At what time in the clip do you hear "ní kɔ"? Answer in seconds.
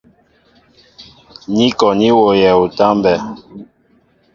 1.55-1.87